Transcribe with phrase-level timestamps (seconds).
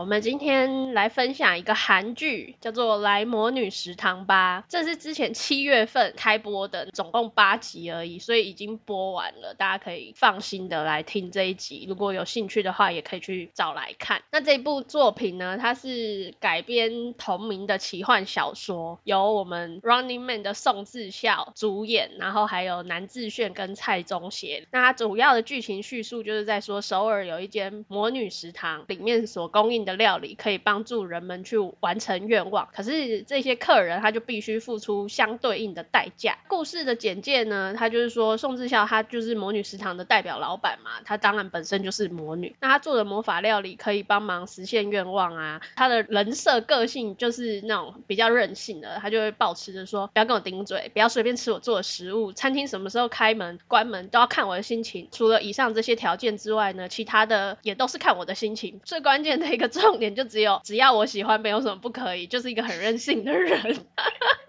[0.00, 4.62] 我们今天来分享一个韩剧，叫做《来魔女食堂吧》。
[4.66, 9.52] 这是之前七月份开播的，总共八集而已，所以已经播完了。
[9.52, 14.22] 大家可以放心的来听这一集，如果有兴趣的话，也可以去找来看。
[14.32, 24.66] 那这部作品呢，它是改编同名的奇幻小说，由我们 Running Man 的宋智孝主演，然后还有南智炫跟蔡宗协。
[24.72, 36.38] 那它主要的剧情叙述就是在说，首尔有一间魔女食堂，里面所供应的料理可以帮助人们去完成愿望，可是这些客人他就必须付出相对应的代价。
[36.48, 45.60] 故事的简介呢，他就是说宋智孝他就是魔女食堂的代表老板嘛，他当然本身就是魔女，那他做的魔法料理可以帮忙实现愿望啊。
[45.76, 55.08] 他的人设个性就是那种比较任性的，他就会保持着说不要跟我顶嘴，不要随便吃我做的食物，餐厅什么时候开门关门都要看我的心情。
[55.12, 58.80] 除了以上这些条件之外呢，其他的也都是看我的心情。
[58.84, 60.14] 最关键的一个重点。
[60.14, 63.78] 就只有只要我喜欢，没有什么不可以，就是一个很任性的人，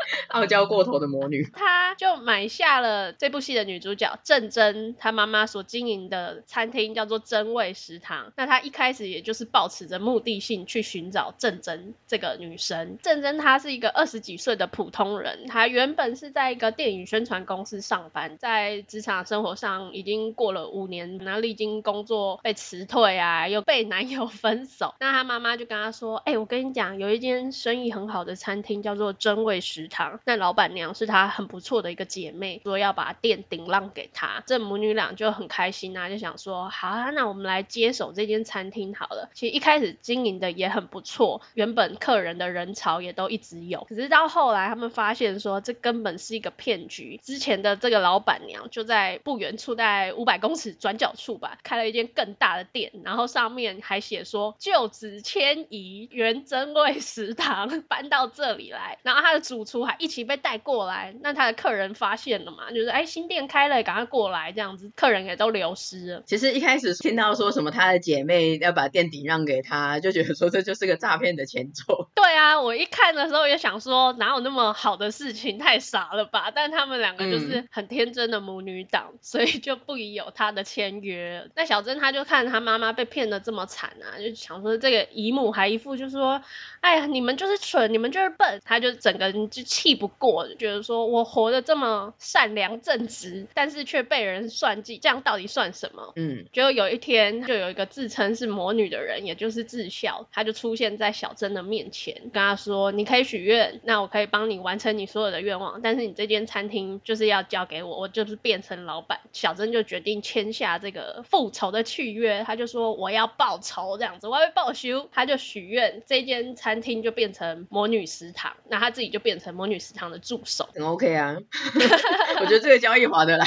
[0.30, 1.48] 傲娇过头的魔女。
[1.54, 8.34] 她就买下了这部戏的女主角郑珍，她妈妈所经营的餐厅叫做珍味食堂。
[8.36, 12.98] 那她一开始也就是抱持着目的性去寻找郑珍这个女生。
[13.04, 24.96] 郑珍她是一个二十几岁的普通人，她原本是在一个电影宣传公司上班，在职场生活上已经过了五年，然后历经工作被辞退啊，又被男友分手。
[25.00, 25.52] 那她妈妈。
[25.52, 29.90] 就跟她说：“哎、我跟你讲，有一间生意很好的餐厅叫做真味食
[30.26, 34.44] 那老板娘是她很不错的一个姐妹，说要把店顶让给她。
[34.46, 39.30] 这母女俩就很开心啊，就想说好啊，那我们来接手这间餐厅好了。
[39.34, 43.86] 其实一开始经营的也很不错，原本客人的人潮也都一直有。
[43.90, 47.20] 可是到后来，他们发现说这根本是一个骗局。
[47.24, 61.16] 之前的这个老板娘就在不远处，在五百公尺转角处吧，开了一间更大的店，然后上面还写说就职。”迁移原真味食堂搬到这里来，然后他的主厨还一起被带过来。
[61.22, 62.70] 那他的客人发现了嘛？
[62.72, 64.92] 就是哎，新店开了，赶快过来这样子。
[64.96, 66.24] 客人也都流失了。
[66.28, 72.10] 其实一开始听到说什么他的姐妹要把店顶让给他，就觉得说这就是个诈骗的前奏。
[72.14, 76.52] 对啊，我一看的时候也想说哪有那么好的事情，太傻了吧？
[76.54, 81.50] 但他们两个就是很天真的母女档，嗯、所以就不宜有他的签约。
[81.56, 85.32] 那小珍她就看她妈妈被骗的这么惨啊，就想说这个姨。
[85.32, 86.42] 母还一副就是说，
[86.82, 96.12] 哎呀，你们就是蠢，你们就是笨，她就整个人就气不过，就觉得说我活得这么善良正直，但是却被人算计，这样到底算什么？
[96.18, 120.68] 嗯，就有一天，就有一个自称是魔女的人，也就是智孝，他就出现在小珍的面前，跟他说：“你可以许愿，那我可以帮你完成你所有的愿望，但是你这间餐厅就是要交给我，我就是变成老板。”小珍就决定签下这个复仇的契约，他就说：“我要报仇，这样子，我要报仇。”他就许愿，这间餐厅就变成魔女食堂，那他自己就变成魔女食堂的助手。
[120.74, 121.38] 很 OK 啊，
[122.42, 123.46] 我觉得这个交易划得来，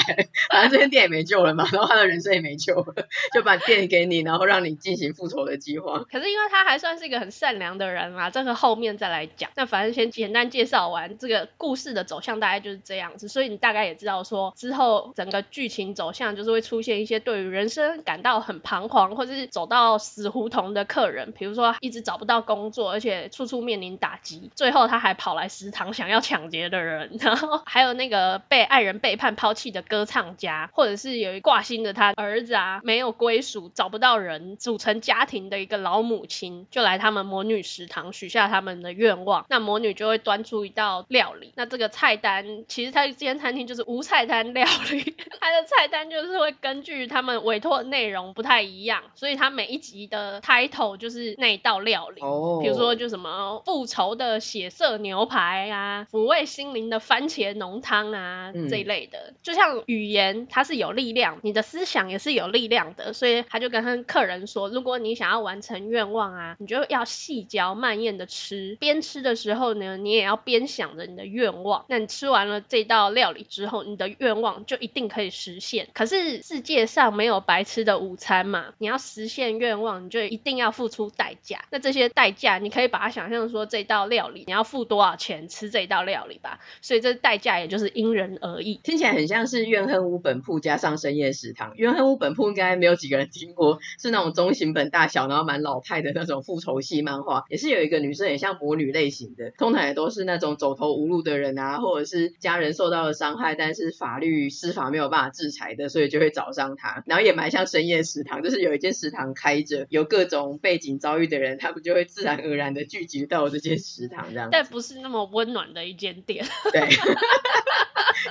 [0.49, 6.05] 反正这间店也没救了嘛，然后他的人生也没救了，就把店给你，然后让你进行复仇的计划。
[6.09, 9.49] 可是因为他还算是一个很善良的人嘛，这个后面再来讲。
[9.57, 21.75] 那反正先简单介绍完这个故事的走向，大概就是这样子，所以你大概也知道说之后整个剧情走向就是会出现一些对于人生感到很彷徨，或者是走到死胡同的客人，比如说。
[21.81, 51.65] 一直找不到工作，而且处处面临打击，最后他还跑来食堂想要抢劫的人， 然后还有那个被爱人背叛抛弃的歌唱家，或者是有一挂心的他儿子啊，没有归属，找不到人组成家庭的一个老母亲，就来他们魔女食堂许下他们的愿望，那魔女就会端出一道料理，那这个菜单其实他这间餐厅就是无菜单料理，他的菜单就是会根据他们委托的内容不太一样，所以他每一集的 title 就是那一。
[51.65, 59.33] 道料理，哦，比如说就什么复仇的血色牛排啊，抚慰心灵的番茄浓汤啊，嗯、这一类的。
[59.41, 71.85] 就像语言，它是有力量，你的思想也是有力量的，所以他就跟他客人说，如果你想要完成愿望啊，你就要细嚼慢咽的吃，边吃的时候呢，你也要边想着你的愿望。
[71.87, 75.87] 那你吃完了这道料理之后，你的愿望就一定可以实现。
[75.93, 81.63] 可是世界上没有白吃的午餐嘛，你要实现愿望，你就一定要付出代价。
[81.69, 88.79] 那这些代价，你可以把它想象说，这道料理你要付多少钱吃这这道料理吧，所以这代价也就是因人而异。
[88.83, 91.73] 听起来很像是怨恨屋本铺加上深夜食堂。
[91.75, 107.03] 怨恨屋本铺应该没有几个人听过，是那种中型本大小，然后蛮老派的那种复仇系漫画，也是有一个女生也像魔女类型的，通常也都是那种走投无路的人啊，或者是家人受到了伤害，但是法律司法没有办法制裁的，所以就会找上他。
[107.05, 114.49] 然后也蛮像深夜食堂，就是有一间食堂开着，有各种背景遭遇的人，他们就会自然而然的聚集到这间食堂这样。
[114.51, 116.43] 但不是那么温暖的一间店。
[116.73, 116.89] 对。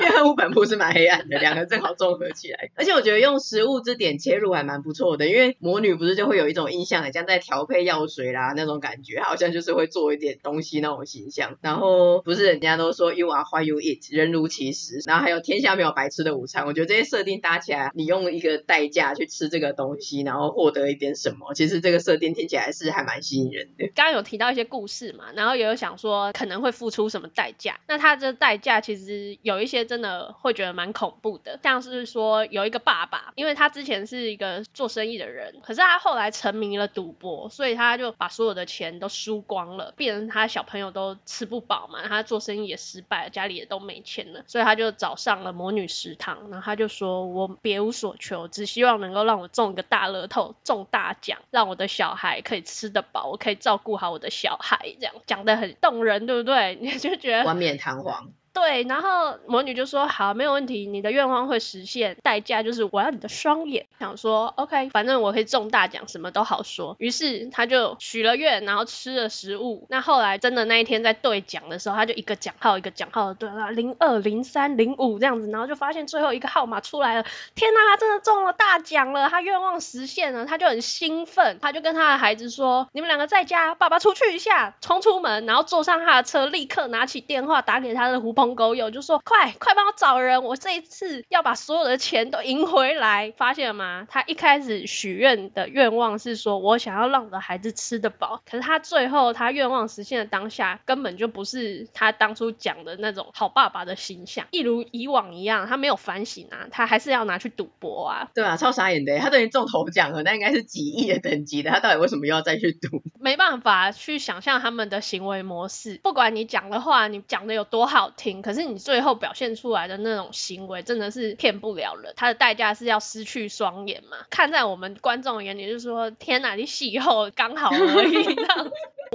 [0.01, 2.71] 因为屋本铺是蛮黑暗的，两个正好综合起来。
[2.75, 11.57] 而且我觉得用食物这点切入还蛮不错的，因为魔女不是就会有一种印象，很像在调配药水啦那种感觉，好像就是会做一点东西那种形象。
[11.61, 15.01] 然后不是人家都说 You are what you eat，人如其食。
[15.07, 23.87] 然后还有天下没有白吃的午餐，我觉得这些设定搭起来，你用一个代价去吃这个东西，然后获得一点什么，其实这个设定听起来是还蛮吸引人的。
[23.95, 29.85] 刚刚有提到一些故事嘛，然后也有想说可能会付出什么代价，那他这代价其实有一些。
[29.85, 56.79] 真的会觉得蛮恐怖的，像是说有一个爸爸，因为他之前是一个做生意的人，可是他后来沉迷了赌博，所以他就把所有的钱都输光了，变成他小朋友都吃不饱嘛，他做生意也失败了，家里也都没钱了，所以他就找上了魔女食堂，然后他就说，我别无所求，只希望能够让我中一个大乐透，中大奖，让我的小孩可以吃得饱，我可以照顾好我的小孩，这样讲得很动人，对不对？
[56.81, 58.33] 你 就冠冕堂皇。
[58.55, 63.87] 对，然后魔女就说好，没有问题，你的愿望会实现，代价就是我要你的双眼。
[63.99, 66.95] 想说 OK，反正我可以中大奖，什么都好说。
[67.01, 69.87] 于是他就许了愿，然后吃了食物。
[69.91, 77.27] 那后来真的那一天在兑奖的时候，他就一个奖号一个奖号的对了，零二零三零五这样子，然后就发现最后一个号码出来了，
[77.57, 88.44] 天哪，他真的中了大奖了，他愿望实现了，他就很兴奋，他就跟他的孩子说，你们两个在家，爸爸出去一下，冲出门，然后坐上他的车，立刻拿起电话打给他的狐朋。
[88.55, 94.07] 狗友就说：“快快帮我找人，我这一次要把所有的钱都赢回来。”发现了吗？
[94.11, 108.29] 他一开始许愿的愿望是说：“我想要让我的孩子吃得饱。”可是他最后他愿望实现的当下，根本就不是他当初讲的那种好爸爸的形象，一如以往一样，他没有反省啊，他还是要拿去赌博啊。
[108.35, 113.03] 对啊，超傻眼的，他等于中头奖了，那应该是几亿的等级的，他到底为什么要再去赌？
[113.21, 118.34] 没办法去想象他们的行为模式，不管你讲的话，你讲的有多好听。
[118.43, 122.13] 可是你最后表现出来的那种行为，真的是骗不了人。
[122.17, 124.17] 他的代价是要失去双眼嘛？
[124.31, 128.37] 看在我们观众眼里，就是说，天哪，你戏后刚好而已。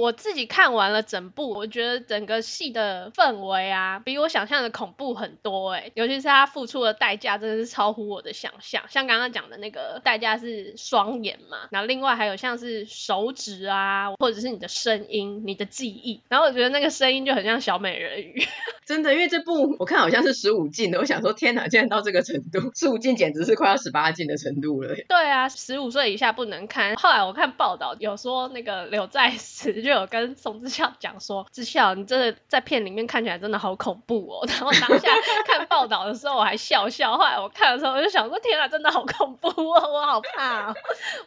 [0.00, 5.90] 我自己看完了整部，我觉得整个戏的氛围啊，比我想象的恐怖很多哎。
[5.94, 8.82] 尤其是他付出的代价，真的是超乎我的想象。
[8.88, 16.22] 像刚刚讲的那个代价是双眼嘛，然后另外还有像是手指啊，或者是你的声音、你的记忆。
[16.28, 18.42] 然后我觉得那个声音就很像小美人鱼。
[18.86, 24.94] 真的，因为这部我看好像是十五禁的，我想说天哪，竟然到这个程度，十五禁简直是快要十八禁的程度了。
[25.08, 26.96] 对啊，十五岁以下不能看。
[26.96, 34.46] 后来我看报道有说，那个刘在石就有跟宋智孝讲说，智孝你真的在片里面看起来真的好恐怖哦。
[34.48, 35.08] 然后当下
[35.46, 40.74] 看报道的时候我还笑笑，后来我看的时候我就想说，天啊，真的好恐怖哦，我好怕哦。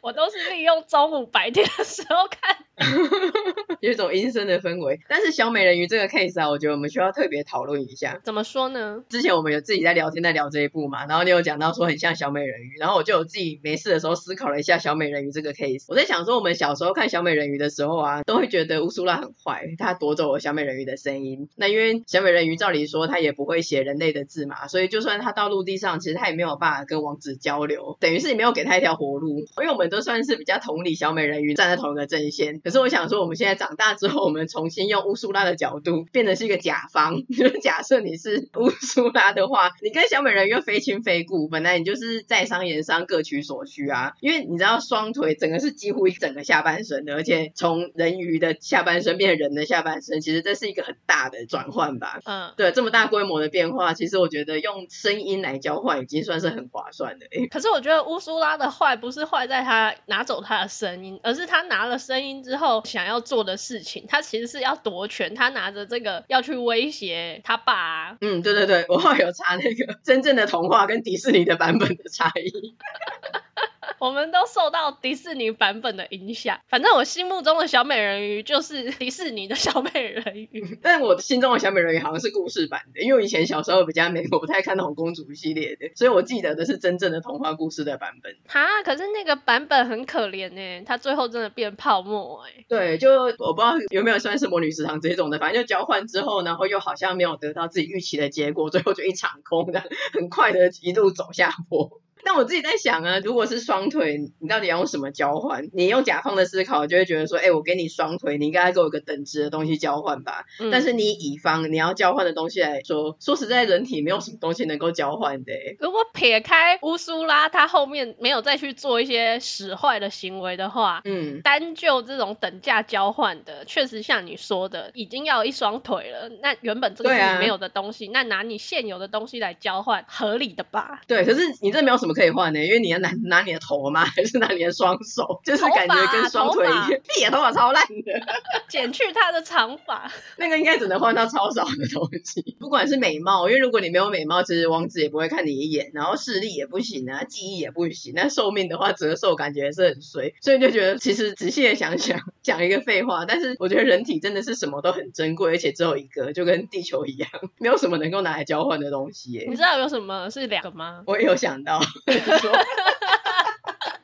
[0.01, 2.57] 我都是利用中午白天的时候看。
[3.81, 8.19] 有一种阴森的氛围，但是小美人鱼这个 case 啊，我觉得我们需要特别讨论一下。
[8.23, 9.03] 怎么说呢？
[9.09, 15.85] 之前我们有自己在聊天，在聊这一部嘛，然后你有讲到说很像小美人鱼，然后我就有自己没事的时候思考了一下小美人鱼这个 case。
[15.87, 21.49] 我在想说，我们小时候看小美人鱼的时候啊，都会觉得乌苏拉很坏，她夺走了小美人鱼的声音。
[21.55, 29.39] 那因为小美人鱼照理说她也不会写人类的字嘛，所以就算她到陆地上，其实她也没有办法跟王子交流， 等于是你没有给她一条活路。
[29.39, 32.61] 因为我们都算是比较同理小美人鱼，站在同一个阵线。
[32.63, 37.23] 可是我想说，我们现在长大之后，我们重新用乌苏拉的角度，变得是一个甲方。
[37.35, 44.13] 就是假设你是乌苏拉的话，你跟小美人鱼又非亲非故，本来你就是在商言商，各取所需啊。
[44.21, 52.19] 因为你知道，双腿整个是几乎一整个下半身的，而且从人鱼的下半身变成人的下半身，其实这是一个很大的转换吧。
[52.25, 57.25] 嗯，对，这么大规模的变化，其实我觉得用声音来交换已经算是很划算的。
[57.51, 68.17] 可是我觉得乌苏拉的坏不是坏在他拿走他的声音，而是他拿了声音之后想要做的事情，他其实是要夺权，他拿着这个要去威胁他爸啊。
[68.21, 72.75] 嗯，对对对，我有查那个真正的童话跟迪士尼的版本的差异。
[74.03, 76.59] 我们都受到迪士尼版本的影响。
[76.67, 88.35] 反正我心目中的小美人鱼就是 迪士尼的小美人鱼， 但我心中的小美人鱼好像是故事版的，因为我以前小时候比较美，我不太看那种公主系列的，所以我记得的是真正的童话故事的版本。
[88.49, 92.65] 哈，可是那个版本很可怜呢，它最后真的变泡沫哎。
[92.67, 99.81] 对，就我不知道有没有算是魔女食堂这种的，反正就交换之后，然后又好像没有得到自己预期的结果，最后就一场空的，
[100.11, 102.01] 很快的一路走下坡。
[102.25, 105.69] 但我自己在想啊，如果是双腿，你到底要用什么交换？
[105.73, 110.45] 你用甲方的思考，就会觉得说，哎、欸，我给你双腿，你应该给我一个等值的东西交换吧。
[110.59, 115.75] 嗯、但是你乙方你要交换的东西来说，说实在，人体没有什么东西能够交换的、欸。
[115.79, 126.29] 如果撇开乌苏拉，他后面没有再去做一些使坏的行为的话，嗯，单就这种等价交换的，确实像你说的，已经要一双腿了。
[126.41, 131.01] 那原本这个是你没有的东西，啊、那拿你现有的东西来交换，合理的吧？
[131.07, 134.05] 对，可是你这没有什么可以换的，因为你要拿拿你的头吗？
[134.05, 135.39] 还是拿你的双手？
[135.45, 138.13] 就是感觉跟双腿一样，屁啊，头发超烂的，
[138.69, 142.55] 剪去他的长发， 那个应该只能换到超少的东西。
[142.59, 157.29] 不管是美貌，因为如果你没有美貌，其实王子也不会看你一眼，然后视力也不行啊，记忆也不行，那寿命的话折寿感觉也是很衰，所以就觉得其实仔细的想想，讲一个废话，但是我觉得人体真的是什么都很珍贵，而且只有一个，就跟地球一样，
[157.59, 159.45] 没有什么能够拿来交换的东西耶。
[159.49, 161.03] 你知道有什么是两个吗？
[161.05, 161.79] 我也有想到。
[162.05, 163.99] 哈哈哈哈哈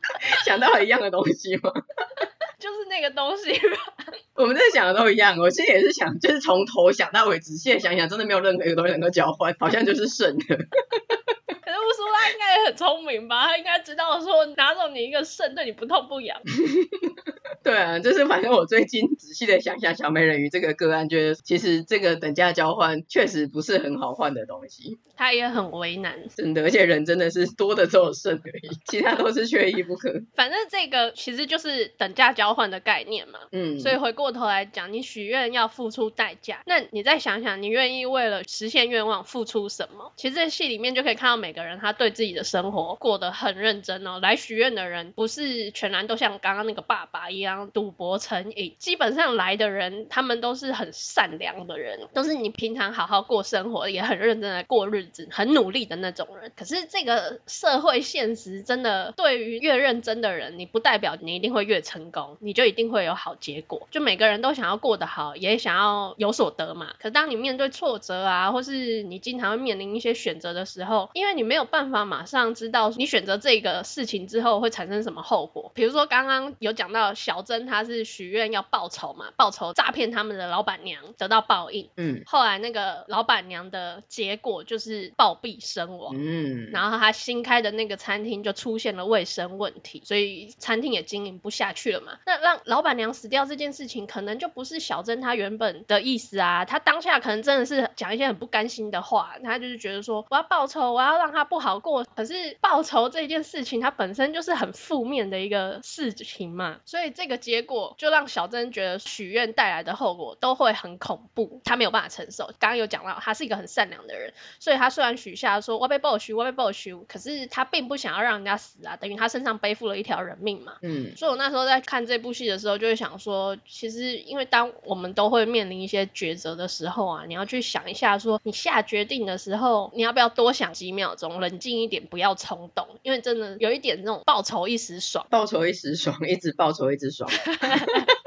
[0.46, 1.72] 想到了一样的东西吗？
[1.72, 2.28] 哈哈
[2.60, 3.78] 就是那个东西吧。
[4.36, 5.38] 我们在想的都一样。
[5.38, 10.46] 我现在也是想，就是从头想到尾，仔细的想想，真的没有任何一个东西能够交换，好像就是肾的。
[10.48, 13.46] 可是乌苏拉应该也很聪明吧？
[13.48, 16.40] 他应该知道说，拿走你一个肾，对你不痛不痒。
[17.62, 24.98] 对啊，就是反正我最近仔细的想想小美人鱼这个个案，觉得其实这个等价交换确实不是很好换的东西。
[25.16, 30.22] 他也很为难，真的，而且人真的是多的只有肾而已，其他都是缺一不可。
[30.36, 33.40] 反正这个其实就是等价交换的概念嘛。
[33.52, 33.80] 嗯。
[33.80, 40.12] 所以回过头来讲，你许愿要付出代价，那你再想想，你愿意为了实现愿望付出什么？
[40.16, 44.20] 其实这戏里面就可以看到每个人他对自己的生活过得很认真哦。
[44.22, 47.70] 来许愿的人不是全然都像刚刚那个爸爸一样。
[47.72, 56.52] 赌博成瘾，基本上来的人，他们都是很善良的人，都是你平常好好过生活，也很认真的过日子，很努力的那种人。
[56.56, 63.88] 可是这个社会现实真的，对于越认真的人，你不代表你一定会越成功，你就一定会有好结果。
[63.92, 66.94] 就每个人都想要过得好，也想要有所得嘛。
[67.00, 75.72] 可是当你面对挫折啊，或是你经常会面临一些选择的时候，因为你没有办法马上知道你选择这个事情之后会产生什么后果。
[75.74, 77.40] 比如说刚刚有讲到小。
[77.50, 81.90] 珍，她是许愿要报仇嘛，报仇诈骗他们的老板娘得到报应。
[81.96, 86.14] 嗯，后来那个老板娘的结果就是暴毙身亡。
[86.16, 92.20] 嗯，然后她新开的那个餐厅就出现了卫生问题，所以餐厅也经营不下去了嘛。
[92.30, 96.64] 那让老板娘死掉这件事情，可能就不是小珍她原本的意思啊。
[96.64, 102.06] 她当下可能真的是讲一些很不甘心的话，她就是觉得说我要报仇，我要让她不好过。
[102.16, 107.40] 可是报仇这件事情，它本身就是很负面的一个事情嘛，所以这个。
[107.40, 112.48] 结果就让小珍觉得许愿带来的后果都会很恐怖，她没有办法承受。
[112.60, 120.74] 刚刚有讲到，她是一个很善良的人，所以她虽然许下说我被报许，我被报许，可是她并不想要让人家死啊，等于她身上背负了一条人命嘛。
[120.84, 137.30] 嗯，所以我那时候在看这部戏的时候，就会想说，其实因为当我们都会面临一些抉择的时候啊，你要去想一下说，你下决定的时候，你要不要多想几秒钟，冷静一点，不要冲动，因为真的有一点那种报仇一时爽，报仇一时爽，一直报仇一直爽。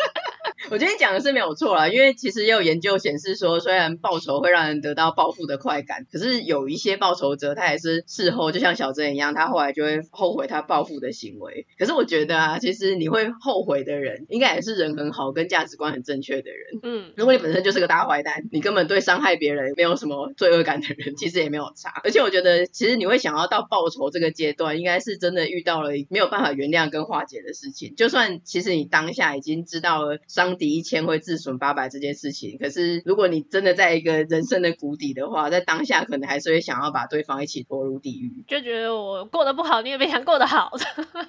[0.72, 11.66] 我今天讲的是没有错啦，因为其实也有研究显示说，虽然报仇会让人得到报复的快感，可是有一些报仇者，他也是事后就像小珍一样，他后来就会后悔他报复的行为。
[11.78, 16.80] 可是我觉得啊，其实你会后悔的人，应该也是人很好跟价值观很正确的人。
[16.82, 22.00] 嗯，如果你本身就是个大坏蛋，你根本对伤害别人没有什么罪恶感的人，其实也没有差。
[22.02, 27.94] 而且我觉得，其实你会想要到报仇这个阶段，应该是真的遇到了没有办法原谅跟化解的事情。
[27.94, 40.70] 就算其实你当下已经知道了伤敌一千会自损八百这件事情，可是如果你真的在一个人生的谷底的话，在当下可能还是会想要把对方一起拖入地狱，就觉得我过得不好，你也别想过得好。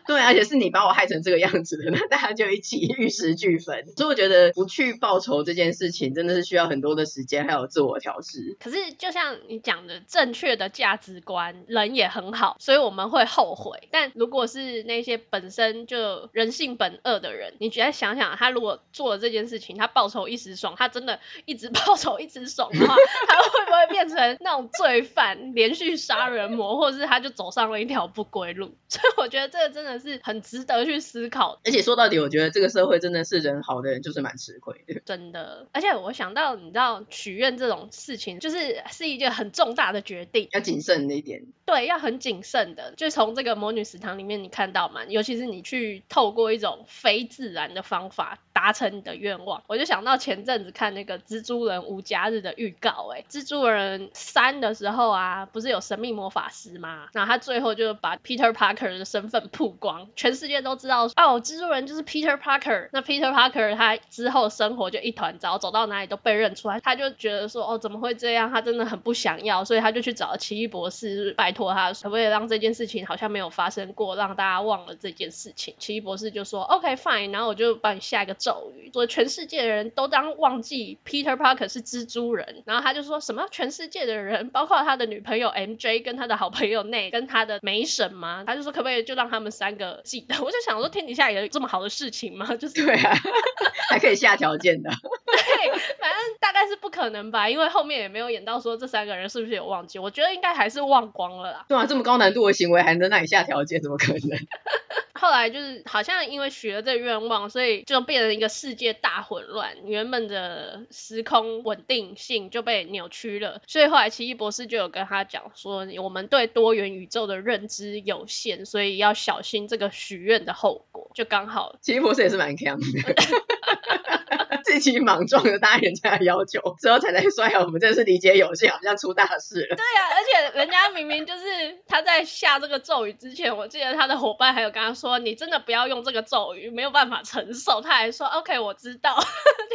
[0.05, 3.87] 对，而且是你把我害成这个样子的，那大家就一起玉石俱焚。
[3.97, 8.55] 所以我觉得不去报仇这件事情，真的是需要很多的时间还有自我调试。
[8.59, 13.87] 可是就像你讲的，正确的价值观，人也很好，所以我们会后悔。
[13.89, 22.93] 但如果是那些本身就人性本恶的人，你觉得想想，他如果做了这件事情，他报仇一时爽，他真的一直 报仇一直爽的话，
[23.27, 28.75] 他会不会变成那种罪犯，连续杀人魔，或者是他就走上了一条不归路？
[28.89, 31.61] 所以我觉得这个真的是很值得去思考。
[31.63, 35.01] 而且说到底，我觉得这个社会真的是人好的人就是蛮吃亏的。
[35.05, 41.45] 真的，而且我想到，你知道许愿这种事情，就是是一件很重大的决定，要谨慎的一点。
[41.65, 42.93] 对，要很谨慎的。
[42.97, 57.07] 就从这个魔女食堂里面你看到嘛，尤其是你去透过一种非自然的方法达成你的愿望，我就想到前阵子看那个蜘蛛人无家日的预告，哎，蜘蛛人三的时候啊，不是有神秘魔法师吗？
[57.13, 62.89] 然后他最后就把 Peter Parker 的身份曝光，全世界都知道哦，蜘蛛人就是 Peter Parker。
[62.91, 68.51] 那 Peter Parker 他之后生活就一团糟，走到哪里都被认出来，他就觉得说哦，怎么会这样？
[68.51, 75.73] 他真的很不想要，所以他就去找奇异博士拜托他，可不可以让这件事情好像没有发生过，让大家忘了这件事情。
[75.77, 82.63] 奇异博士就说 OK fine，然后我就帮你下一个咒语，说全世界的人都当忘记 Peter Parker 是蜘蛛人。
[82.65, 88.43] 然后他就说什么全世界的人，包括他的女朋友 MJ 跟他的好朋友 Nate 跟他的梅婶吗？
[88.45, 90.35] 他就说可不可以就让他们三个记得？
[90.43, 92.55] 我就想说天底下有这么好的事情吗？
[92.55, 93.15] 就是对啊，
[93.89, 94.89] 还可以下条件的。
[95.25, 99.97] 对，反正大概是不可能吧，因为后面也没有演到说这三个人是不是有忘记。
[99.99, 101.65] 我觉得应该还是忘光了啦。
[101.67, 104.21] 对啊，这么高难度的行为还能让你下条件，怎么可能？
[105.13, 113.61] 后来就是好像因为许了这个愿望，所以就变成一个世界大混乱，原本的时空稳定性就被扭曲了。
[113.67, 121.11] 所以后来奇异博士就有跟他讲说，我们对多元宇宙的认知有限，所以要小心这个许愿的后果。
[121.13, 122.85] 就刚好，奇异博士也是蛮强的。
[124.73, 131.43] 自己莽撞的答应人家的要求，之后才在说：“哎，我们真是理解有限，好像出大事了。”对呀、啊，而且人家明明就是
[131.87, 139.15] 他在下这个咒语之前，我记得他的伙伴还有跟他说：“你真的不要用这个咒语，没有办法承受。”他还说：“OK，我知道。”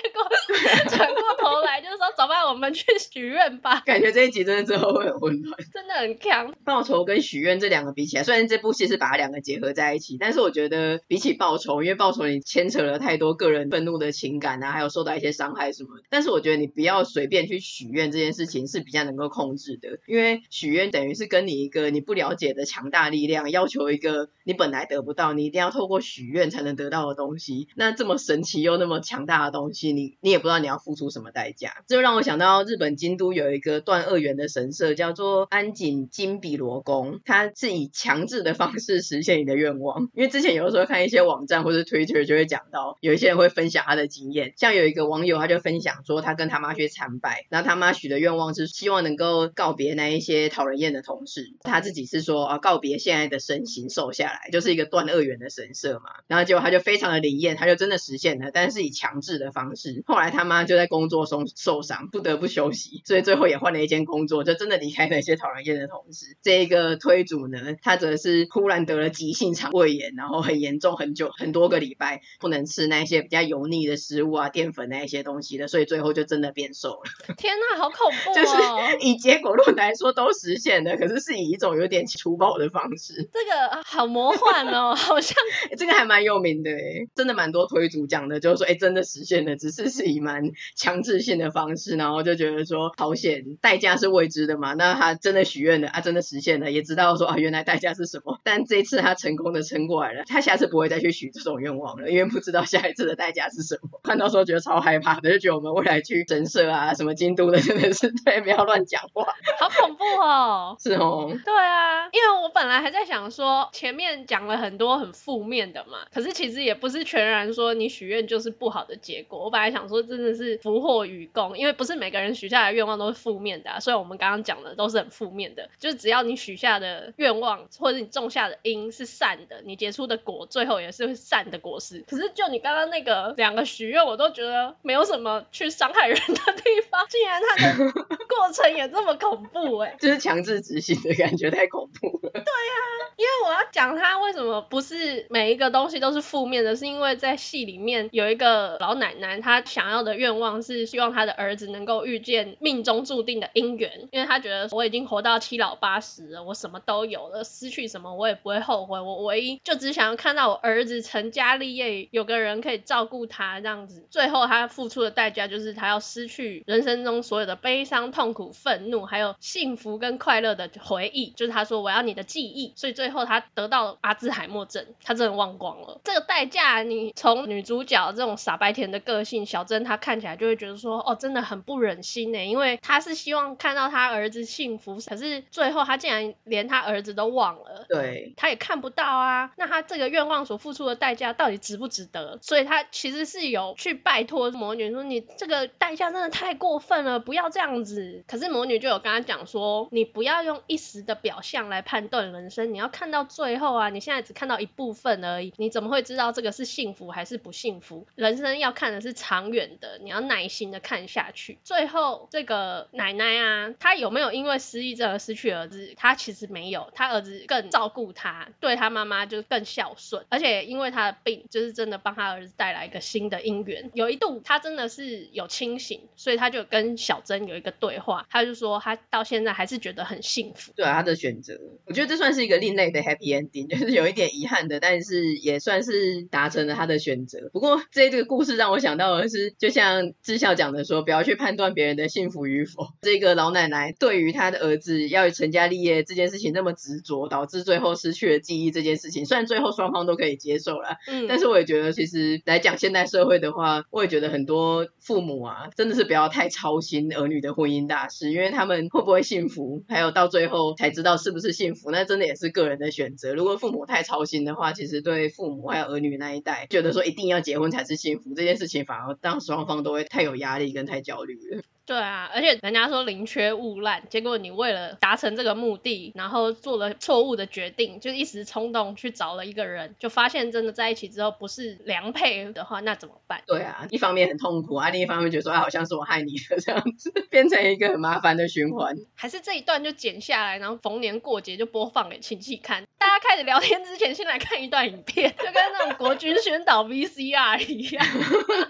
[0.02, 0.28] 结果
[0.96, 6.52] 转过头来就是说：“走吧，我们去许愿吧。”感觉这一集真的之后会很混乱，真的很强。
[6.64, 15.90] 报仇跟许愿这两个比起来，虽然这部戏是把它两个结合在一起，但是我觉得比起报仇，因为报仇你牵扯了太多个人愤怒的情感啊，还有受到一些伤害什么。
[16.10, 27.68] 但是我觉得你不要随便去许愿这件事情是比较能够控制的，因为许愿等于是跟你一个你不了解的强大力量要求一个你本来得不到，你一定要透过许愿才能得到的东西。
[27.74, 31.84] 那这么神奇又那么强大的东西，你你也不知道你要付出什么代价。
[31.86, 40.08] 这就让我想到日本京都有一个断恶缘的神社，叫做安井金比罗宫，它是以强制的方式实现你的愿望。
[40.14, 56.10] 因为之前有的时候看一些网站或是 Twitter 就会讲到，有一些人会分享他的经验，像有一个网友他就分享说，他跟他妈去参拜，然后他妈许的愿望是希望能够告别那一些讨人厌的同事，他自己是说啊告别现在的身形瘦下来，就是一个断恶缘的神社嘛。
[56.26, 60.02] 然后结果他就非常的灵验，他就真的实现了，但是以强制的方式。
[60.06, 66.36] 后来他妈就在工作中受伤，不得不休息，所以最后也换了一间工作，就真的离开那些讨人厌的同事。
[66.42, 77.34] 这一个推主呢，他则是忽然得了急性肠胃炎，然后很严重，很久很多个礼拜不能吃那些比较油腻的食物啊、淀粉那一些东西的，所以最后就真的变瘦了。
[77.38, 78.34] 天哪，好恐怖哦！
[78.34, 83.28] 就是以结果论来说都实现了，可是是以一种有点粗暴的方式。
[83.32, 85.36] 这个好魔幻哦， 好像
[85.76, 94.74] 这个还蛮有名的诶，真的蛮多推主讲的，就是说哎，真的实现了，只是是以蛮强制性的方式，然后就觉得说好险，代价是未知的嘛。
[94.74, 98.40] 那他真的许愿了啊，真的实现了，也知道说啊，原来代价是什么。
[98.42, 104.00] 但这一次他成功的撑过来了，他下次不会再去许这种愿望了，因为不知道下一次的代价是什么。
[104.02, 109.26] 看到时候觉得超害怕的，就觉得我们未来去神社啊，什么京都的，真的是对，不要乱讲话，
[109.60, 110.74] 好恐怖哦。
[110.80, 111.30] 是哦。
[111.44, 119.44] 对啊，因为我本来还在想说，前面讲了很多很负面的嘛，可是其实也不是全然说你许愿就是不好的结果。
[119.44, 132.02] 我本来想说真的是福祸与共，因为不是每个人许下的愿望都是负面的啊，所以我们刚刚讲的都是很负面的，就是只要你许下的愿望或者你种下的因是善的，你结出的果最后也是善的果实。
[132.08, 137.92] 可是就你刚刚那个两个许愿，我都觉得没有什么去伤害人的地方，竟然他的
[138.28, 142.30] 过程也这么恐怖哎、欸， 就是强制执行的感觉太恐怖了。
[142.30, 164.06] 对呀、啊，因为我要讲他为什么不是每一个东西都是负面的，是因为在戏里面有一个老奶奶，她想要的愿望是希望她的儿子能够遇见命中注定的姻缘，因为她觉得我已经活到七老八十了，我什么都有了，失去什么我也不会后悔，我唯一就只想要看到我儿子成家立业，有个人可以照顾他这样子。
[164.10, 171.30] 最最后他付出的代价就是他要失去人生中所有的悲伤、痛苦、愤怒，还有幸福跟快乐的回忆。
[171.30, 175.98] 就是他说我要你的记忆，所以最后他得到阿兹海默症，他真的忘光了。
[176.04, 189.52] 这个代价，你从女主角这种傻白甜的个性，小珍她看起来就会觉得说，哦，真的很不忍心呢，因为她是希望看到她儿子幸福，可是最后她竟然连她儿子都忘了，对，她也看不到啊。
[189.56, 192.38] 那她这个愿望所付出的代价到底值不值得？
[192.42, 198.24] 所以她其实是有去拜拜托魔女说，你这个代价真的太过分了，不要这样子。
[198.26, 203.90] 可是魔女就有跟她讲说，你不要用一时的表象来判断人生，你要看到最后啊。
[203.90, 208.08] 你现在只看到一部分而已，你怎么会知道这个是幸福还是不幸福？
[208.16, 211.60] 人生要看的是长远的，你要耐心的看下去。
[211.62, 215.94] 最后这个奶奶啊，她有没有因为失忆症而失去儿子？
[215.96, 223.92] 她其实没有，她儿子更照顾她，对她妈妈就更孝顺，而且因为她的病，就是真的帮她儿子带来一个新的姻缘。
[223.94, 230.72] 有一度他真的是有清醒，所以他就跟小珍有一个对话，他就说他到现在还是觉得很幸福。
[230.76, 237.50] 对啊，她的选择，我觉得这算是一个另类的 happy ending， 就是有一点遗憾的，但是也算是达成了他的选择。
[237.52, 242.88] 不过这这个故事让我想到的是，就像智孝讲的说，不要去判断别人的幸福与否。
[243.02, 263.34] 这个老奶奶对于她的儿子要成家立业这件事情那么执着，导致最后失去了记忆这件事情，虽然最后双方都可以接受了，嗯，但是我也觉得其实来讲现代社会的话，会觉得很多父母啊，真的是不要太操心儿女的婚姻大事，因为他们会不会幸福，还有到最后才知道是不是幸福，那真的也是个人的选择。
[263.34, 271.62] 如果父母太操心的话，其实对父母还有儿女那一代，觉得说一定要结婚才是幸福这件事情，反而让双方都会太有压力跟太焦虑了。
[271.88, 283.42] 对啊，而且人家说宁缺毋滥，结果你为了达成这个目的，然后做了错误的决定，就一时冲动去找了一个人，就发现真的在一起之后不是良配的话，那怎么办？
[283.46, 288.94] 对啊，一方面很痛苦啊，另一方面觉得说，啊，好像是我害你的 这样子，变成一个很麻烦的循环。
[289.14, 292.84] 还是这一段就剪下来，然后逢年过节就播放给亲戚看。
[292.98, 298.06] 大家开始聊天之前，先来看一段影片，就跟那种国军宣导 VCR 一样。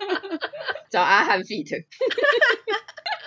[0.88, 1.66] 找阿汉 feat。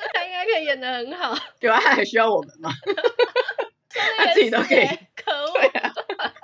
[0.14, 1.36] 他应该可以演的很好。
[1.60, 2.72] 对啊，他还需要我们吗？
[4.18, 4.88] 他自己都可以。
[5.16, 5.52] 可恶。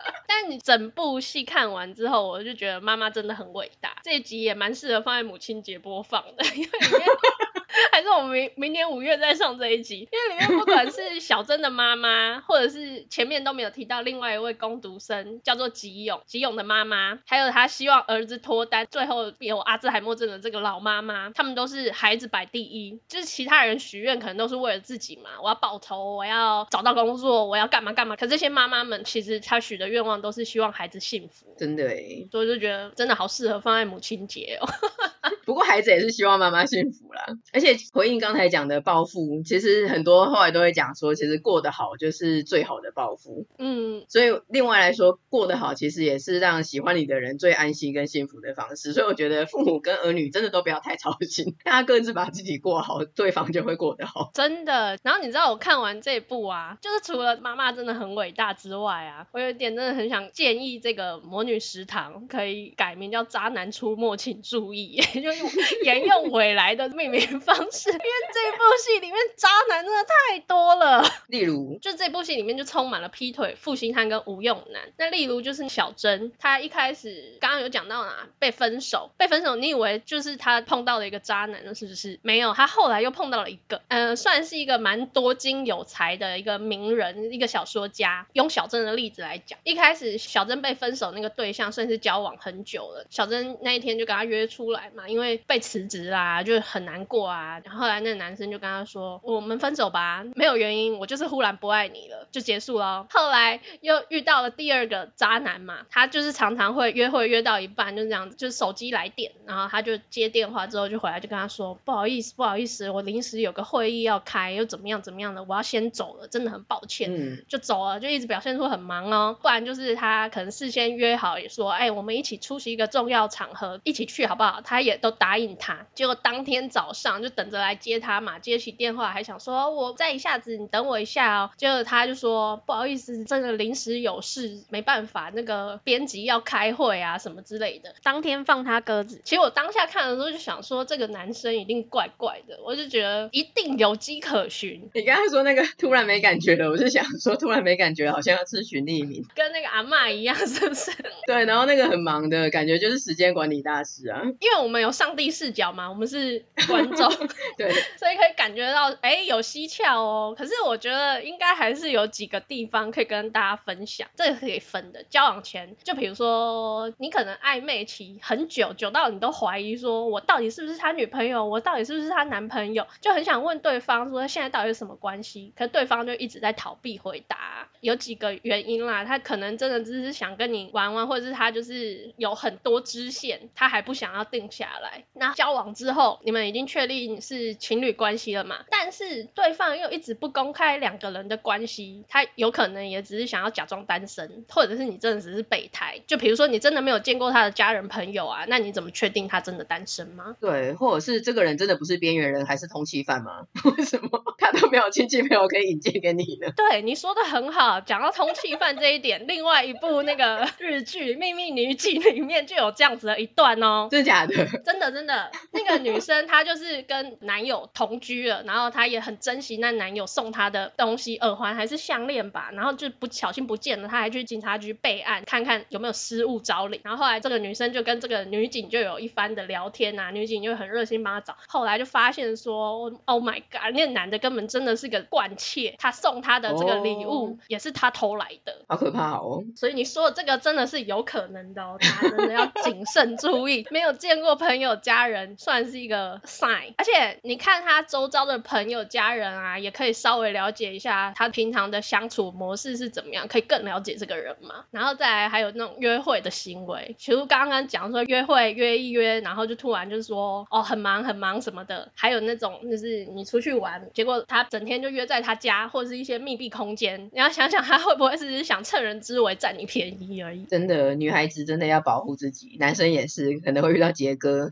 [0.07, 3.97] 啊、但你整部戏看完之后，我就觉得妈妈真的很伟大。
[4.03, 7.07] 这一集也蛮适合放在母亲节播放的，因为里面。
[7.91, 34.67] 还是我们明明年五月再上这一集，因为里面不管是小珍的妈妈，或者是前面都没有提到另外一位工读生叫做吉勇，吉勇的妈妈，还有他希望儿子脱单，最后有阿兹海默症的这个老妈妈，他们都是孩子摆第一，就是其他人许愿可能都是为了自己嘛，我要报仇，我要找到工作，我要干嘛干嘛，可这些妈妈们其实她许的愿望都是希望孩子幸福，真的哎，所以就觉得真的好适合放在母亲节哦。
[35.57, 43.47] 不过孩子也是希望妈妈幸福啦，而且回应刚才讲的报复，其实很多后来都会讲说，其实过得好就是最好的报复。
[43.57, 48.93] 嗯，所以另外来说，过得好其实也是让喜欢你的人最安心跟幸福的方式。
[48.93, 54.29] 所以我觉得父母跟儿女真的都不要太操心， 大家各自把自己过好，对方就会过得好。
[54.35, 54.99] 真的。
[55.01, 65.46] 然后你知道我看完这部啊，就是除了妈妈真的很伟大之外啊，我有一点真的很想建议这个魔女食堂可以改名叫“渣男出没，请注意”， 就。
[65.83, 68.01] 沿用未来的命名方式， 因为
[68.33, 71.03] 这部戏里面渣男真的太多了。
[71.27, 74.81] 例如，就这部戏里面就充满了劈腿、负心汉跟无用男。
[74.97, 82.19] 那例如就是小珍，她一开始刚刚有讲到哪被分手，被分手，你以为就是她碰到了一个渣男了，是不是？
[82.21, 88.25] 没有，她后来又碰到了一个，嗯、呃，算是一个蛮多金有才的一个名人，一个小说家。
[88.33, 97.59] 用小珍的例子来讲，一开始小珍被分手那个对象算是交往很久了，小珍那一天就跟他约出来嘛，因为被辞职啦，就很难过啊。
[97.63, 119.37] 然后后来那个男生就跟他说：“我们分手吧，没有原因，我就是忽然不爱你了，就结束了。”后来又遇到了第二个渣男嘛，他就是常常会约会约到一半就这样子，就是手机来电，然后他就接电话之后就回来就跟他说：“不好意思，不好意思，我临时有个会议要开，又怎么样怎么样的，我要先走了，真的很抱歉。”嗯，就走了，就一直表现出很忙哦。
[119.41, 125.55] 不然就是他可能事先约好也说：“哎，我们一起出席一个重要场合，一起去好不好？”他也都答应。
[125.57, 131.49] 他结果当天早早上就等着来接他嘛，接起电话还想说我在一下子，你等我一下哦。
[131.57, 139.19] 结果他就说不好意思，真的临时有事，没办法，那个编辑要开会啊什么之类的，当天放他鸽子。
[139.25, 144.89] 其实我当下看的时候就想说，这个男生一定怪怪的，我就觉得一定有迹可循。
[144.93, 150.91] 你刚才说那个突然没感觉的，我是想说突然没感觉，好像要吃循利民，跟那个阿妈一样，是不是？
[151.25, 157.09] 对，然后那个很忙的感觉就是时间管理大师啊，因为我们有上帝视角嘛，我们是 观众，
[157.57, 160.35] 对， 所以可以感觉到，哎，有蹊跷哦。
[160.37, 165.03] 可是我觉得应该还是有几个地方可以跟大家分享，这个可以分的。
[165.09, 177.67] 交往前，就比如说你可能暧昧期很久，久到你都怀疑说，我到底是不是他女朋友，我到底是不是他男朋友，就很想问对方说现在到底是什么关系，可是对方就一直在逃避回答。
[177.79, 184.96] 有几个原因啦，他可能真的只是想跟你玩玩，或者是他就是有很多支线，他还不想要定下来。
[185.13, 188.57] 那交往之后，你们已经确定是情侣关系了嘛？
[188.69, 196.01] 但是对方又一直不公开两个人的关系，他有可能也只是想要假装单身，或者是你真的只是备胎。
[196.07, 200.35] 就比如说你真的没有见过他的家人朋友啊，那你怎么确定他真的单身吗？
[200.39, 203.47] 对，或者是这个人真的不是边缘人，还是通缉犯吗？
[203.77, 206.51] 为什么他都没有亲戚朋友可以引荐给你呢？
[206.55, 213.87] 对，你说的很好，讲到通缉犯这一点， 另外一部那个日剧《秘密女警》里面就有这样子的一段哦。
[213.89, 214.45] 真的假的？
[214.65, 226.81] 真的真的，那个女生她就是跟男友同居了，然后她也很珍惜那男友送她的东西，耳环还是项链吧，然后就不小心不见了，她还去警察局备案，看看有没有失物招领。
[226.83, 239.43] 然后后来这个女生就跟这个女警就有一番的聊天啊，女警就很热心帮她找，后来就发现说，Oh my god，那个男的根本真的是个惯窃，他送她的这个礼物也是他偷来的，好可怕哦。
[239.55, 254.65] 所以你说的这个真的是有可能的哦，大家真的要谨慎注意，没有见过朋友家人算是一个 sign，而且你看他周遭的朋友家人啊，也可以稍微了解一下他平常的相处模式是怎么样，可以更了解这个人嘛。
[254.71, 270.43] 然后再来还有那种约会的行为，其实刚刚讲说约会约一约，然后就突然就说哦很忙很忙什么的，还有那种就是你出去玩，结果他整天就约在他家或者是一些密闭空间，你要想想他会不会是想趁人之危占你便宜而已。
[270.45, 274.51] 真的，女孩子真的要保护自己，男生也是可能会遇到杰哥。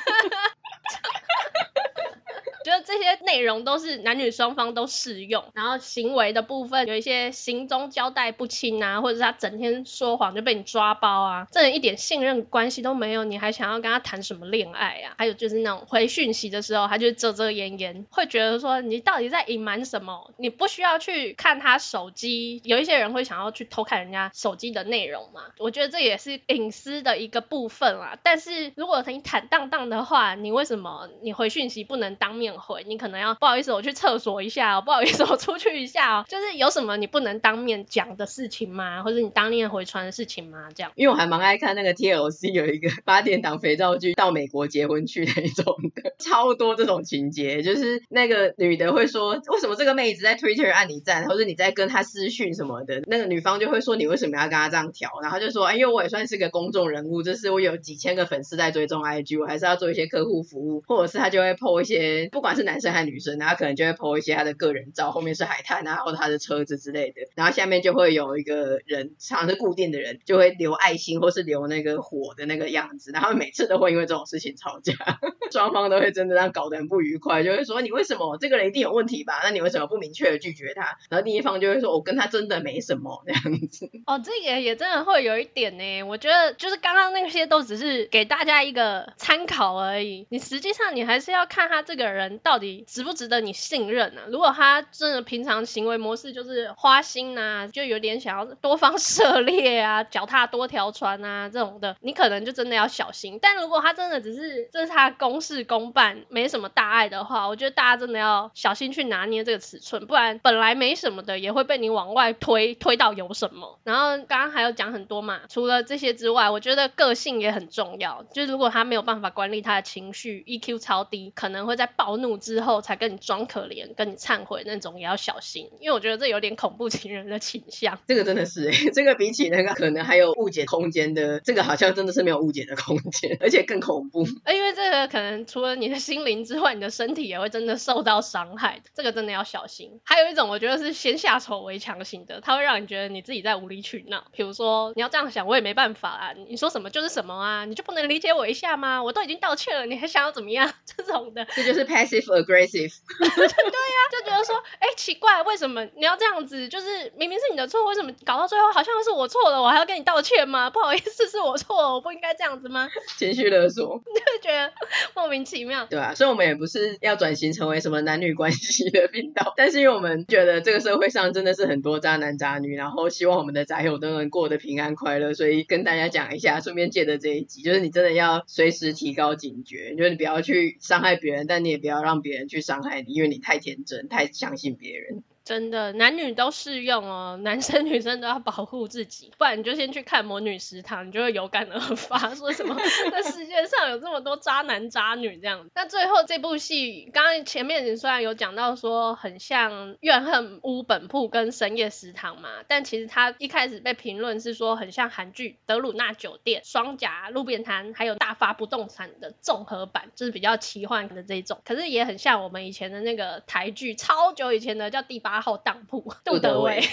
[2.63, 15.15] 觉得这些内容都是男女双方都适用，然后行为的部分有一些行踪交代不清啊，或者是他整天说谎就被你抓包啊，这人一点信任关系都没有，你还想要跟他谈什么恋爱啊？
[15.17, 20.33] 还有就是那种回讯息的时候，他就遮遮掩掩，会觉得说你到底在隐瞒什么？
[20.37, 28.17] 你不需要去看他手机，有一些人会想要去偷看人家手机的内容嘛，我觉得这也是隐私的一个部分啦。
[28.23, 32.83] 但是如果你坦荡荡的话，你为什么你回讯息不能当面回？
[32.87, 36.25] 你可能要不好意思，我去厕所一下哦，不好意思，我出去一下哦。
[36.27, 39.03] 就是有什么你不能当面讲的事情吗？
[39.03, 40.69] 或者你当面回传的事情吗？
[40.75, 40.91] 这样。
[40.95, 47.61] 因为我还蛮爱看那个 TLC 有一个 八点档肥皂剧，到美国结婚去那种的， 超多这种情节。
[47.61, 55.09] 就是那个女的会说，为什么这个妹子在 Twitter 按你赞，或者你在跟她私讯什么的，那个女方就会说你为什么要跟她这样调？
[55.21, 74.95] 然后就说，哎，因为我也算是个公众人物，就是我有几千个粉丝在追踪 IG，我还是要做一些客户服务，或者是她就会 po 一些，不不管是男生还是女生，然后可能就会 po 一些他的个人照，后面是海滩啊，或他的车子之类的，然后下面就会有一个人，常常是固定的人，就会留爱心或是留那个火的那个样子，然后每次都会因为这种事情吵架，
[75.53, 79.41] 双方都会真的让搞得很不愉快，就会说你为什么这个人一定有问题吧？
[79.43, 80.97] 那你为什么不明确的拒绝他？
[81.11, 83.87] 然后另一方就会说我跟他真的没什么这样子。
[84.07, 92.83] 哦，这个也真的会有一点呢，我觉得就是刚刚那些都只是给大家一个参考而已，你实际上你还是要看他这个人到底。
[92.87, 94.29] 值不值得你信任呢、啊？
[94.29, 103.39] 如果他真的平常行为模式就是花心啊，就有点想要多方 涉猎啊，脚踏多条船啊这种的，你可能就真的要小心。
[103.41, 113.79] 但如果他真的只是这是他公事公办，没什么大碍的话，我觉得大家真的要小心去拿捏这个尺寸，不然本来没什么的也会被你往外推，推到有什么。
[113.83, 118.23] 然后刚刚还有讲很多嘛，除了这些之外，我觉得个性也很重要。
[118.33, 122.81] 就是如果他没有办法管理他的情绪，EQ 超低，可能会在暴怒之后。
[122.81, 127.99] 才跟你装可怜、跟你忏悔那种也要小心，因为我觉得这有点恐怖情人的倾向。
[128.07, 134.25] 这个真的是、欸， 这个比起那个可能还有误解空间的，这个好像真的是没有误解的空间，而且更恐怖。
[134.25, 139.99] 因为这个可能除了你的心灵之外，你的身体也会真的受到伤害，这个真的要小心。
[140.03, 144.23] 还有一种我觉得是先下手为强型的，它会让你觉得你自己在无理取闹。
[144.31, 149.03] 比如说你要这样想，我也没办法啊，你说什么就是什么啊，你就不能理解我一下吗？
[149.03, 150.71] 我都已经道歉了，你还想要怎么样？
[150.85, 152.93] 这种的，这就是 passive aggressive。
[153.19, 156.67] 对呀、啊，就觉得说，哎，奇怪，为什么你要这样子？
[156.67, 160.69] 就是明明是你的错，为什么搞到最后好像是我错了，我还要跟你道歉吗？
[160.69, 162.89] 不好意思，是我错了，我不应该这样子吗？
[163.17, 164.71] 情绪勒索，就觉得
[165.15, 165.85] 莫名其妙。
[165.85, 185.23] 对啊，所以我们也不是要转型成为什么男女关系的频道，但是因为我们觉得这个社会上真的是很多渣男渣女，然后希望我们的宅友都能过得平安快乐，所以跟大家讲一下，顺便借着这一集，就是你真的要随时提高警觉，就是你不要去伤害别人，但你也不要让别人去伤害你，因为你太天真，太相信别人。
[185.51, 192.73] 真的，男女都适用哦，男生 女生都要保护自己，不然你就先去看《魔女食堂》，你就会有感而发，说什么
[193.11, 195.69] 这世界上有这么多渣男渣女这样子。
[195.75, 211.59] 那最后这部戏，刚刚前面你虽然有讲到说很像《怨恨屋本铺》跟《深夜食堂》嘛，但其实它一开始被评论是说很像韩剧《德鲁纳酒店》、《双甲路边摊》还有《大发不动产》的综合版，就是比较奇幻的这种。
[211.65, 215.39] 可是也很像我们以前的那个台剧，超久以前的叫《第八》。
[215.41, 216.83] 八号当铺杜德伟，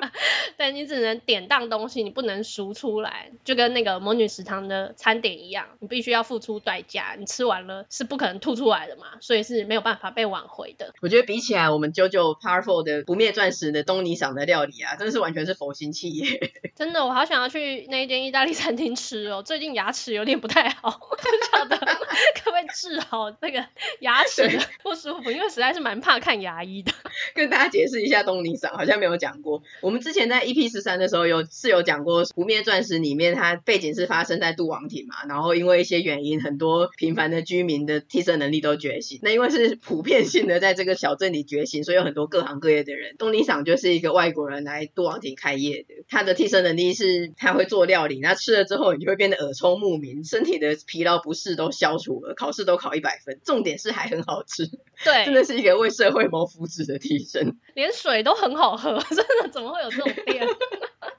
[0.56, 10.94] 对你只能典当东西，你不能赎出来，就跟那个魔女食堂的餐点一样，你必须要付出代价，你吃完了是不可能吐出来的嘛，所以是没有办法被挽回的。
[11.02, 16.40] 我觉得比起来，我们 JoJo Powerful 的不灭钻石的东尼赏的料理啊，真的是完全是佛心企业。
[16.74, 23.62] 真的，我好想要去那一间意大利餐厅吃哦，最近牙齿有点不太好，不晓得可不可以治好那个
[23.98, 26.90] 牙齿不舒服，因为实在是蛮怕看牙医的。
[27.34, 29.62] 跟大家解解释一下东尼赏，好像没有讲过。
[29.80, 39.18] 我们之前在 EP 十三的时候有是有讲过，不灭钻石里面它背景是发生在杜王町嘛，然后因为一些原因，很多平凡的居民的替身能力都觉醒。
[39.22, 43.16] 那因为是普遍性的在这个小镇里觉醒，所以有很多各行各业的人。
[43.16, 54.68] 东尼赏就是一个外国人来杜王町开业的，他的替身能力是他会做料理，那吃了之后你就会变得耳聪目明，身体的疲劳不适都消除了，考试都考一百分，重点是还很好吃。
[55.04, 57.56] 对，真的是一个为社会谋福祉的提升。
[57.74, 60.46] 连水都很好喝， 真的怎么会有这种店？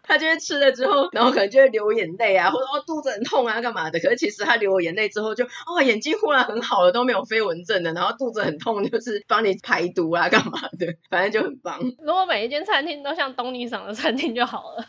[0.03, 3.99] 他就会吃了之后，然后可能就会流眼泪啊，或者哦肚子很痛啊，干嘛的？
[4.01, 10.93] 可是其实他流了眼泪之后就，就哦眼睛忽然很好了，都没有飞蚊症了，然后肚子很痛，就是帮你排毒啊，干嘛的？
[11.09, 11.79] 反正就很棒。
[12.03, 14.85] 如果每一间餐厅都像东尼赏的餐厅就好了。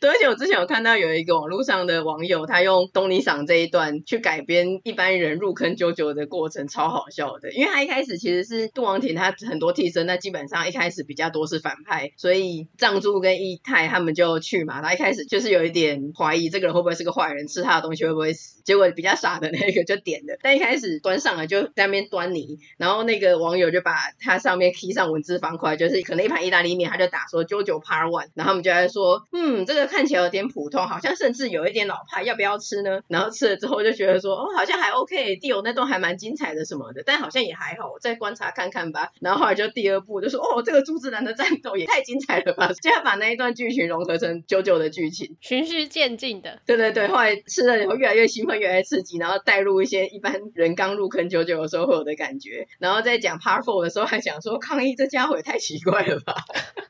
[0.00, 7.52] 对，而且我之前有看到有一个网络上的网友，他用东尼赏这一段去改编一般人入坑 JoJo 的过程，超好笑的。
[7.52, 14.36] 因为他一开始其实是杜王庭，他很多替身，那基本上一开始比较多是反派，所以藏柱跟义太他们就。
[14.38, 18.62] 去嘛，他一开始就是有一点怀疑这个人会不会是个坏人，吃他的东西会不会死？
[18.64, 33.00] 结果比较傻的那个就点了，但一开始端上来就在那边端泥，然后那个网友就把他上面 key 上文字方块，就是可能一盘意大利面，他就打说 JoJo Part One，然后他们就在说，嗯，这个看起来有点普通，好像甚至有一点老派，要不要吃呢？
[33.08, 39.10] 然后吃了之后就觉得说，哦，好像还 OK，第二那段还蛮精彩的什么的，但好像也还好，我再观察看看吧。
[39.20, 44.44] 然后后来就第二部就说，哦，这个猪子男的战斗也太精彩了吧，就要把那一段剧情融合成。
[44.46, 56.34] 九九的剧情，循序渐进的，对对对，后来吃了以后越来越兴奋，越来越刺激，然后带入一些一般人刚入坑九九的时候会有的感觉，然后在讲 Part Four 的时候还讲说抗议这家伙也太奇怪了吧，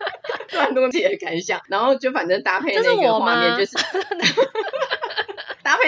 [0.51, 3.77] 突然多自己的感想，然后就反正搭配那个画面就是。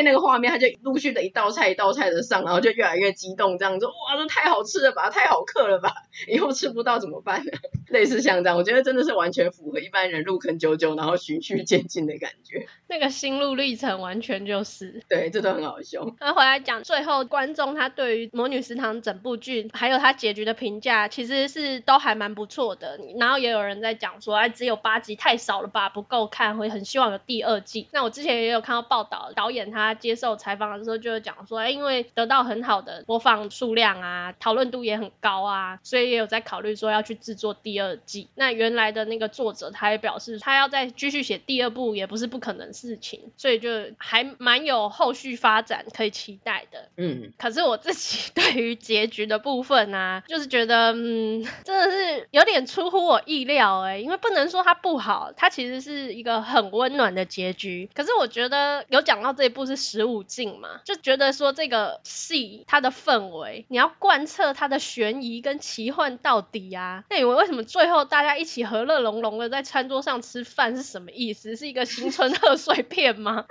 [0.03, 5.93] 那个画面，他就陆续的一道菜一道菜的上，然后就越来越激动，这样子，哇，这太好吃了吧，太好嗑了吧，
[6.29, 7.53] 以后吃不到怎么办呢？
[7.89, 12.67] 类似像这样，我觉得真的是完全符合一般人入坑 JoJo，然后循序渐进的感觉。
[12.89, 16.07] 那个心路历程完全就是，对，这都很好笑。
[16.21, 22.99] 那回来讲，最后观众他对于《魔女食堂》整部剧还有他结局的评价，其实是都还蛮不错的。
[23.19, 27.89] 然后也有人在讲说，哎，只有八集太少了吧，不够看，会很希望有第二季。
[27.93, 29.69] 那我之前也有看到报道，导演。
[29.71, 38.29] 他接受采访的时候就会讲说，哎，因为得到很好的播放数量啊，讨论度也很高啊，所以也有在考虑说要去制作第第二季。
[38.35, 46.88] 那原来的那个作者他也表示，他要再继续写第二部也不是不可能事情，所以就还蛮有后续发展可以期待的。
[46.96, 57.90] 嗯，可是我自己对于结局的部分啊，就是觉得嗯，真的是有点出乎我意料哎、欸，因为不能说它不好，它其实是一个很温暖的结局。
[57.94, 67.05] 可是我觉得有讲到这一部是十五禁嘛，就觉得说这个戏它的氛围，你要贯彻它的悬疑跟奇幻到底啊。
[67.09, 71.57] 那你为什么最后大家一起和乐融融的在餐桌上吃饭是什么意思？
[71.57, 73.47] 是一个新春 贺岁片吗？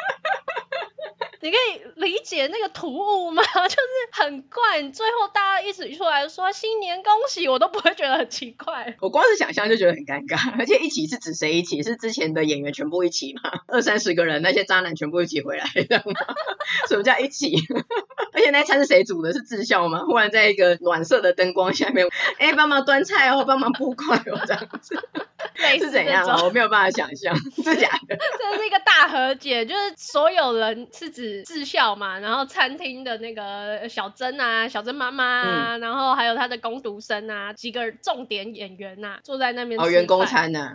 [1.47, 3.41] 你可以理解那个突兀吗？
[3.63, 8.97] 就是很怪，最后大家一起出来说新年恭喜，我都不会觉得很奇怪。
[8.99, 11.81] 我光是想象就觉得很尴尬，而且一起是指谁一起？
[11.83, 13.49] 是之前的演员全部一起吗？
[13.69, 16.19] 二三十个人，那些渣男全部一起回来，的吗？
[16.89, 17.55] 什么叫一起？
[18.33, 19.31] 而且那餐是谁煮的？
[19.31, 20.03] 是智孝吗？
[20.05, 22.05] 忽然在一个暖色的灯光下面，
[22.39, 24.99] 哎、帮忙端菜哦，帮忙铺筷哦，这样子。
[25.79, 26.41] 是怎样啊？
[26.43, 28.17] 我没有办法想象， 是假的。
[28.17, 40.73] 这是一个大和解，就是所有人是指智孝嘛，然后餐厅的那个小珍啊，小珍妈妈啊，嗯、然后还有他的工读生啊，几个重点演员呐、啊，坐在那边哦，员工餐呐、啊。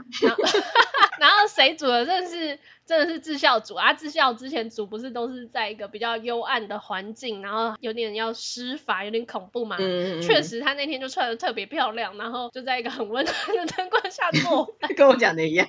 [1.21, 2.05] 然后谁煮的？
[2.07, 2.59] 真的是。
[2.93, 3.95] 真的是智孝组啊！
[3.95, 9.77] 智孝之前组不是都是在一个比较幽暗的环境，然后有点要施法，有点恐怖嘛。
[9.79, 13.35] 嗯，嗯，确实，他那天就穿的特别漂亮，然后就在一个很温暖
[13.67, 15.67] 的灯光下做， 跟我讲的一样，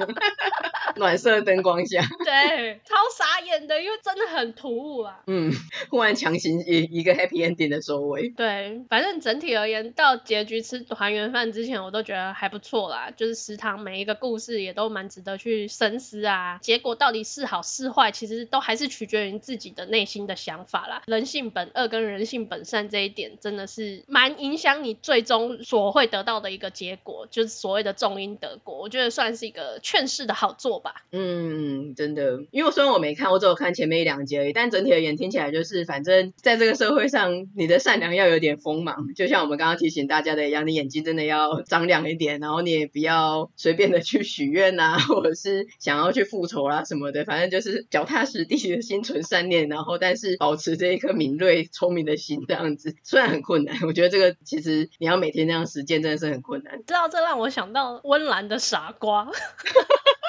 [0.97, 2.01] 暖色灯光下。
[2.25, 5.21] 对，超傻眼的，因为真的很突兀啊。
[5.27, 5.53] 嗯，
[5.89, 8.27] 忽然强行一一个 happy ending 的收尾。
[8.31, 13.11] 对，反正整体而言，到结局吃团圆饭之前，我都觉得还不错啦。
[13.15, 16.57] 就是食堂每一个故事也都蛮值得去深思啊。
[16.61, 16.97] 结果。
[17.03, 21.03] 到底是好是坏，其实都还是取决于自己的内心的想法啦。
[21.07, 28.79] 人性本恶跟人性本善这一点，真的是蛮影响你最终所会得到的一个结果，就是所谓的种因得果。
[28.79, 31.05] 我觉得算是一个劝世的好作吧。
[31.11, 56.77] 嗯，真的，因为虽然我没看，我只有看前面一两集而已，但整体而言听起来就是，反正在这个社会上，你的善良要有点锋芒，就像我们刚刚提醒大家的一样，你眼睛真的要张亮一点，然后你也不要随便的去许愿啊，或者是想要去复仇啦什么的，反正就是脚踏实地的心存善念，然后但是保持着一颗敏锐聪明的心，这样子虽然很困难，我觉得这个其实你要每天这样实践真的是很困难。
[56.85, 59.27] 知道这让我想到温岚的傻瓜，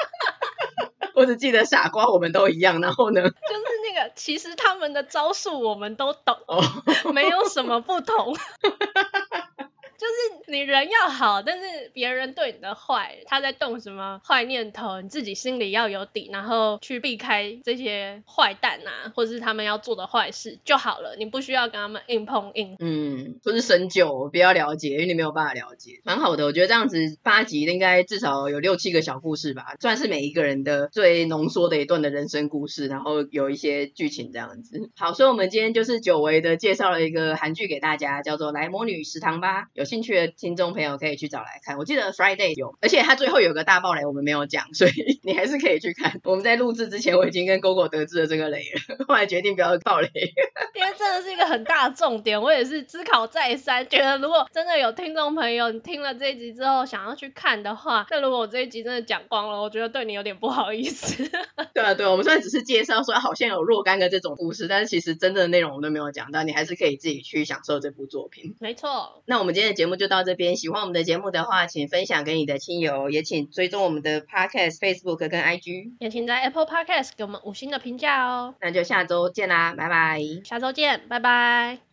[1.15, 3.35] 我只记得傻瓜我们都一样，然后呢， 就是
[3.95, 6.63] 那个其实他们的招数我们都懂，哦、
[7.13, 8.35] 没有什么不同。
[10.05, 21.17] 就是你人要好，但是别人对你的坏，他在动什么坏念头，你自己心里要有底，然后去避开这些坏蛋啊，或者是他们要做的坏事就好了。
[21.17, 22.77] 你不需要跟他们硬碰硬。
[22.81, 26.03] 嗯，不是深究，不要了解，因为你没有办法了解。
[26.05, 34.91] 蛮好的，我觉得这样子八集应该至少有六七个小故事吧，算是每一个人的最浓缩的一段的人生故事，然后有一些剧情这样子。
[34.97, 39.69] 好，所以我们今天就是久违的介绍了一个韩剧给大家，叫做《来魔女食堂》吧。
[39.73, 46.21] 有兴趣的听众朋友可以去找来看，我记得 Friday 有，而且它最后有个大爆雷，我们没有讲，所以 你还是可以去看。
[46.25, 50.09] 我们在录制之前，我已经跟 GoGo 得知了这个雷了， 后来决定不要爆雷，
[50.75, 52.43] 因为真的是一个很大的重点。
[52.43, 61.31] 我也是思考再三，觉得如果真的有听众朋友你听了这一集之后想要去看的话，那如果我这一集真的讲光了，我觉得对你有点不好意思。
[61.73, 68.57] 对啊，对，我们虽然只是介绍说好像有若干个这种故事，但是其实真正的内容我们都没有讲到，你还是可以自己去享受这部作品。
[68.59, 78.55] 没错，那我们今天的节目就到这边，喜欢我们的节目的话，请分享给你的亲友，也请追踪我们的 Podcast、Facebook 跟 IG，也请在 Apple Podcast 给我们五星的评价哦。
[78.63, 80.23] 那就下周见啦，拜拜。
[80.43, 81.81] 下周见，拜拜。